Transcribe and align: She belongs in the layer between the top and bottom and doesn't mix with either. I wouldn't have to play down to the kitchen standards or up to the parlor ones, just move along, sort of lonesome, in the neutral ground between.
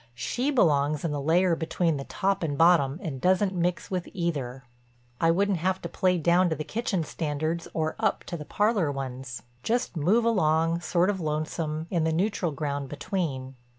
She 0.15 0.49
belongs 0.49 1.05
in 1.05 1.11
the 1.11 1.21
layer 1.21 1.55
between 1.55 1.97
the 1.97 2.05
top 2.05 2.41
and 2.41 2.57
bottom 2.57 2.99
and 3.03 3.21
doesn't 3.21 3.53
mix 3.53 3.91
with 3.91 4.09
either. 4.15 4.63
I 5.19 5.29
wouldn't 5.29 5.59
have 5.59 5.79
to 5.83 5.87
play 5.89 6.17
down 6.17 6.49
to 6.49 6.55
the 6.55 6.63
kitchen 6.63 7.03
standards 7.03 7.67
or 7.71 7.95
up 7.99 8.23
to 8.23 8.35
the 8.35 8.43
parlor 8.43 8.91
ones, 8.91 9.43
just 9.61 9.95
move 9.95 10.25
along, 10.25 10.79
sort 10.79 11.11
of 11.11 11.19
lonesome, 11.19 11.85
in 11.91 12.03
the 12.03 12.11
neutral 12.11 12.51
ground 12.51 12.89
between. 12.89 13.53